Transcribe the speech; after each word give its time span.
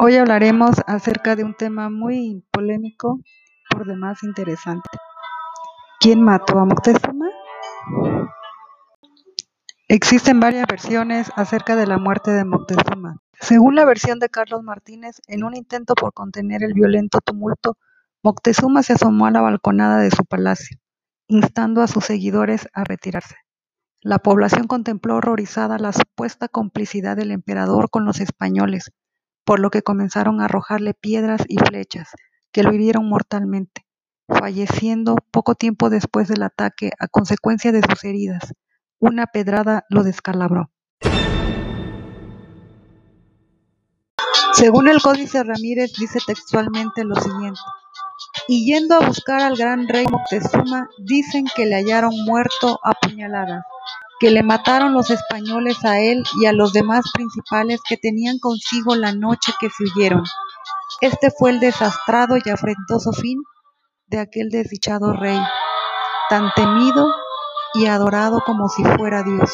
Hoy 0.00 0.14
hablaremos 0.14 0.76
acerca 0.86 1.34
de 1.34 1.42
un 1.42 1.54
tema 1.54 1.90
muy 1.90 2.44
polémico, 2.52 3.18
por 3.68 3.84
demás 3.84 4.22
interesante. 4.22 4.88
¿Quién 5.98 6.22
mató 6.22 6.60
a 6.60 6.64
Moctezuma? 6.64 7.26
Existen 9.88 10.38
varias 10.38 10.68
versiones 10.68 11.32
acerca 11.34 11.74
de 11.74 11.88
la 11.88 11.98
muerte 11.98 12.30
de 12.30 12.44
Moctezuma. 12.44 13.16
Según 13.40 13.74
la 13.74 13.84
versión 13.84 14.20
de 14.20 14.28
Carlos 14.28 14.62
Martínez, 14.62 15.20
en 15.26 15.42
un 15.42 15.56
intento 15.56 15.96
por 15.96 16.12
contener 16.12 16.62
el 16.62 16.74
violento 16.74 17.18
tumulto, 17.20 17.76
Moctezuma 18.22 18.84
se 18.84 18.92
asomó 18.92 19.26
a 19.26 19.32
la 19.32 19.40
balconada 19.40 19.98
de 19.98 20.12
su 20.12 20.24
palacio, 20.24 20.78
instando 21.26 21.82
a 21.82 21.88
sus 21.88 22.04
seguidores 22.04 22.68
a 22.72 22.84
retirarse. 22.84 23.34
La 24.00 24.20
población 24.20 24.68
contempló 24.68 25.16
horrorizada 25.16 25.76
la 25.78 25.92
supuesta 25.92 26.46
complicidad 26.46 27.16
del 27.16 27.32
emperador 27.32 27.90
con 27.90 28.04
los 28.04 28.20
españoles, 28.20 28.92
por 29.48 29.60
lo 29.60 29.70
que 29.70 29.80
comenzaron 29.80 30.42
a 30.42 30.44
arrojarle 30.44 30.92
piedras 30.92 31.40
y 31.48 31.56
flechas, 31.56 32.10
que 32.52 32.62
lo 32.62 32.74
hirieron 32.74 33.08
mortalmente, 33.08 33.86
falleciendo 34.28 35.16
poco 35.30 35.54
tiempo 35.54 35.88
después 35.88 36.28
del 36.28 36.42
ataque 36.42 36.90
a 36.98 37.08
consecuencia 37.08 37.72
de 37.72 37.80
sus 37.80 38.04
heridas. 38.04 38.52
Una 38.98 39.26
pedrada 39.26 39.86
lo 39.88 40.04
descalabró. 40.04 40.70
Según 44.52 44.86
el 44.86 45.00
Códice 45.00 45.42
Ramírez 45.42 45.94
dice 45.98 46.18
textualmente 46.26 47.04
lo 47.04 47.16
siguiente, 47.16 47.60
y 48.48 48.70
yendo 48.70 48.96
a 48.96 49.06
buscar 49.06 49.40
al 49.40 49.56
gran 49.56 49.88
rey 49.88 50.04
Moctezuma, 50.10 50.90
dicen 50.98 51.46
que 51.56 51.64
le 51.64 51.76
hallaron 51.76 52.12
muerto 52.26 52.78
a 52.84 52.92
puñaladas 52.92 53.64
que 54.20 54.30
le 54.30 54.42
mataron 54.42 54.94
los 54.94 55.10
españoles 55.10 55.84
a 55.84 56.00
él 56.00 56.24
y 56.40 56.46
a 56.46 56.52
los 56.52 56.72
demás 56.72 57.04
principales 57.12 57.80
que 57.88 57.96
tenían 57.96 58.38
consigo 58.38 58.96
la 58.96 59.12
noche 59.12 59.52
que 59.60 59.68
se 59.70 59.84
huyeron. 59.84 60.24
Este 61.00 61.30
fue 61.30 61.50
el 61.50 61.60
desastrado 61.60 62.36
y 62.36 62.50
afrentoso 62.50 63.12
fin 63.12 63.38
de 64.06 64.18
aquel 64.18 64.48
desdichado 64.48 65.12
rey, 65.12 65.38
tan 66.28 66.50
temido 66.54 67.06
y 67.74 67.86
adorado 67.86 68.42
como 68.44 68.68
si 68.68 68.82
fuera 68.82 69.22
Dios. 69.22 69.52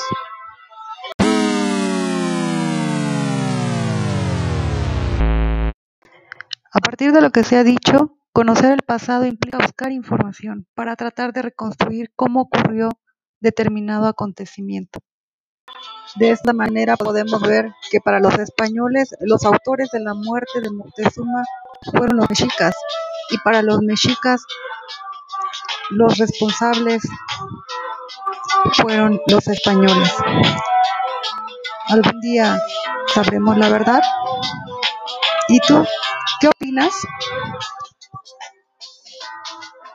A 6.72 6.80
partir 6.80 7.12
de 7.12 7.20
lo 7.20 7.30
que 7.30 7.44
se 7.44 7.56
ha 7.56 7.64
dicho, 7.64 8.16
conocer 8.32 8.72
el 8.72 8.82
pasado 8.82 9.26
implica 9.26 9.58
buscar 9.58 9.92
información 9.92 10.66
para 10.74 10.96
tratar 10.96 11.32
de 11.32 11.42
reconstruir 11.42 12.10
cómo 12.16 12.42
ocurrió 12.42 12.88
determinado 13.44 14.06
acontecimiento. 14.06 15.00
De 16.16 16.30
esta 16.30 16.52
manera 16.52 16.96
podemos 16.96 17.40
ver 17.42 17.72
que 17.90 18.00
para 18.00 18.18
los 18.18 18.38
españoles 18.38 19.14
los 19.20 19.44
autores 19.44 19.90
de 19.92 20.00
la 20.00 20.14
muerte 20.14 20.60
de 20.60 20.70
Moctezuma 20.70 21.44
fueron 21.92 22.16
los 22.16 22.30
mexicas 22.30 22.74
y 23.30 23.38
para 23.38 23.62
los 23.62 23.80
mexicas 23.82 24.42
los 25.90 26.18
responsables 26.18 27.02
fueron 28.80 29.20
los 29.26 29.46
españoles. 29.46 30.12
¿Algún 31.88 32.20
día 32.20 32.58
sabremos 33.12 33.58
la 33.58 33.68
verdad? 33.68 34.02
¿Y 35.48 35.60
tú 35.60 35.84
qué 36.40 36.48
opinas? 36.48 36.94